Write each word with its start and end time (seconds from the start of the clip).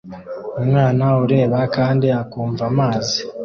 umwana 0.61 1.05
ureba 1.23 1.59
kandi 1.75 2.07
akumva 2.21 2.61
amazi 2.71 3.17